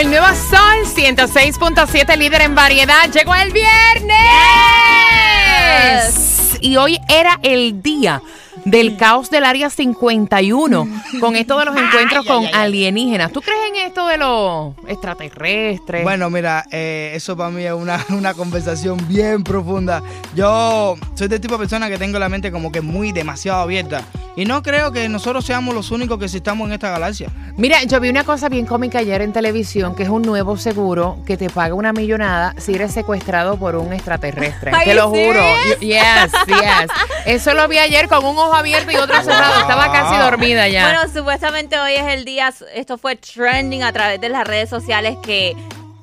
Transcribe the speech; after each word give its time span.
El 0.00 0.08
nuevo 0.08 0.28
Sol 0.28 0.86
106.7, 0.96 2.16
líder 2.16 2.40
en 2.40 2.54
variedad. 2.54 3.10
Llegó 3.12 3.34
el 3.34 3.52
viernes. 3.52 4.16
Y 6.62 6.78
hoy 6.78 6.98
era 7.06 7.38
el 7.42 7.82
día 7.82 8.22
del 8.64 8.96
caos 8.96 9.28
del 9.28 9.44
área 9.44 9.68
51 9.68 10.88
con 11.20 11.36
esto 11.36 11.58
de 11.58 11.66
los 11.66 11.76
encuentros 11.82 12.24
con 12.24 12.46
alienígenas. 12.46 13.30
¿Tú 13.30 13.42
crees 13.42 13.60
en 13.68 13.76
esto 13.88 14.06
de 14.06 14.16
los 14.16 14.72
extraterrestres? 14.88 16.02
Bueno, 16.02 16.30
mira, 16.30 16.64
eh, 16.70 17.12
eso 17.14 17.36
para 17.36 17.50
mí 17.50 17.62
es 17.62 17.74
una, 17.74 18.02
una 18.08 18.32
conversación 18.32 19.06
bien 19.06 19.44
profunda. 19.44 20.02
Yo 20.34 20.96
soy 21.14 21.28
del 21.28 21.42
tipo 21.42 21.56
de 21.56 21.58
persona 21.58 21.90
que 21.90 21.98
tengo 21.98 22.18
la 22.18 22.30
mente 22.30 22.50
como 22.50 22.72
que 22.72 22.80
muy 22.80 23.12
demasiado 23.12 23.60
abierta. 23.60 24.02
Y 24.36 24.44
no 24.44 24.62
creo 24.62 24.92
que 24.92 25.08
nosotros 25.08 25.44
seamos 25.44 25.74
los 25.74 25.90
únicos 25.90 26.18
que 26.18 26.26
existamos 26.26 26.68
en 26.68 26.74
esta 26.74 26.90
galaxia. 26.90 27.28
Mira, 27.56 27.82
yo 27.84 28.00
vi 28.00 28.08
una 28.08 28.24
cosa 28.24 28.48
bien 28.48 28.64
cómica 28.64 29.00
ayer 29.00 29.22
en 29.22 29.32
televisión, 29.32 29.94
que 29.94 30.04
es 30.04 30.08
un 30.08 30.22
nuevo 30.22 30.56
seguro 30.56 31.18
que 31.26 31.36
te 31.36 31.50
paga 31.50 31.74
una 31.74 31.92
millonada 31.92 32.54
si 32.58 32.74
eres 32.74 32.92
secuestrado 32.92 33.58
por 33.58 33.76
un 33.76 33.92
extraterrestre. 33.92 34.72
Te 34.84 34.94
lo 34.94 35.08
juro. 35.08 35.42
Yes, 35.80 36.32
yes. 36.46 36.90
Eso 37.26 37.54
lo 37.54 37.66
vi 37.68 37.78
ayer 37.78 38.08
con 38.08 38.24
un 38.24 38.38
ojo 38.38 38.54
abierto 38.54 38.92
y 38.92 38.96
otro 38.96 39.22
cerrado. 39.22 39.60
Estaba 39.60 39.92
casi 39.92 40.16
dormida 40.16 40.68
ya. 40.68 40.84
Bueno, 40.84 41.12
supuestamente 41.12 41.78
hoy 41.78 41.94
es 41.94 42.06
el 42.06 42.24
día, 42.24 42.52
esto 42.74 42.98
fue 42.98 43.16
trending 43.16 43.82
a 43.82 43.92
través 43.92 44.20
de 44.20 44.28
las 44.28 44.46
redes 44.46 44.70
sociales 44.70 45.16
que 45.22 45.56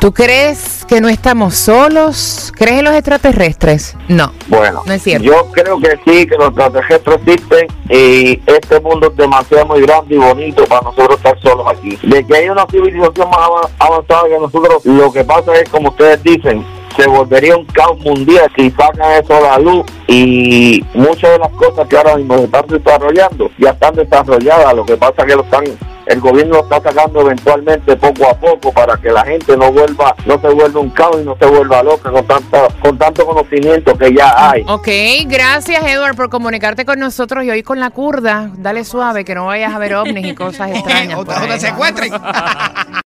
¿Tú 0.00 0.12
crees 0.12 0.84
que 0.88 1.00
no 1.00 1.08
estamos 1.08 1.54
solos? 1.54 2.52
¿Crees 2.56 2.78
en 2.80 2.84
los 2.84 2.94
extraterrestres? 2.94 3.96
No. 4.08 4.32
bueno, 4.48 4.82
No 4.86 4.92
es 4.92 5.02
cierto. 5.02 5.24
yo 5.24 5.50
creo 5.52 5.78
que 5.80 5.98
sí, 6.04 6.26
que 6.26 6.36
los 6.36 6.48
extraterrestres 6.48 7.16
existen 7.24 7.66
y 7.88 8.40
este 8.46 8.80
mundo 8.80 9.08
es 9.08 9.16
demasiado 9.16 9.66
muy 9.66 9.82
grande 9.82 10.14
y 10.14 10.18
bonito 10.18 10.64
para 10.66 10.82
nosotros 10.82 11.16
estar 11.18 11.38
solos 11.40 11.66
aquí. 11.70 11.98
De 12.02 12.24
que 12.26 12.36
hay 12.36 12.48
una 12.48 12.66
civilización 12.70 13.28
más 13.30 13.38
ava- 13.38 13.70
avanzada 13.78 14.24
que 14.28 14.38
nosotros, 14.38 14.84
lo 14.84 15.12
que 15.12 15.24
pasa 15.24 15.54
es, 15.56 15.68
como 15.68 15.90
ustedes 15.90 16.22
dicen, 16.22 16.64
se 16.98 17.06
volvería 17.06 17.56
un 17.56 17.64
caos 17.66 17.98
mundial 18.00 18.50
si 18.56 18.70
sacan 18.72 19.12
eso 19.12 19.36
a 19.36 19.40
la 19.40 19.58
luz 19.58 19.86
y 20.08 20.84
muchas 20.94 21.30
de 21.30 21.38
las 21.38 21.52
cosas 21.52 21.86
que 21.86 21.96
ahora 21.96 22.16
mismo 22.16 22.38
se 22.38 22.44
están 22.44 22.66
desarrollando 22.66 23.50
ya 23.56 23.70
están 23.70 23.94
desarrolladas, 23.94 24.74
lo 24.74 24.84
que 24.84 24.96
pasa 24.96 25.24
que 25.24 25.36
lo 25.36 25.42
están 25.42 25.64
el 26.08 26.20
gobierno 26.20 26.54
lo 26.54 26.62
está 26.62 26.80
sacando 26.80 27.20
eventualmente 27.20 27.94
poco 27.96 28.30
a 28.30 28.34
poco 28.34 28.72
para 28.72 28.96
que 28.96 29.10
la 29.10 29.24
gente 29.24 29.56
no 29.56 29.70
vuelva, 29.70 30.14
no 30.24 30.40
se 30.40 30.48
vuelva 30.48 30.80
un 30.80 30.90
caos 30.90 31.18
y 31.20 31.24
no 31.24 31.36
se 31.38 31.46
vuelva 31.46 31.82
loca 31.82 32.10
con 32.10 32.26
tanto, 32.26 32.68
con 32.80 32.96
tanto 32.96 33.26
conocimiento 33.26 33.96
que 33.96 34.14
ya 34.14 34.50
hay. 34.50 34.64
Ok, 34.66 34.88
gracias 35.26 35.82
Edward 35.84 36.16
por 36.16 36.30
comunicarte 36.30 36.86
con 36.86 36.98
nosotros 36.98 37.44
y 37.44 37.50
hoy 37.50 37.62
con 37.62 37.78
la 37.78 37.90
curda. 37.90 38.50
Dale 38.56 38.84
suave 38.84 39.24
que 39.24 39.34
no 39.34 39.46
vayas 39.46 39.74
a 39.74 39.78
ver 39.78 39.94
ovnis 39.96 40.26
y 40.26 40.34
cosas 40.34 40.70
extrañas. 40.74 41.18
o, 41.18 41.24
te 41.26 41.60
secuestren. 41.60 42.10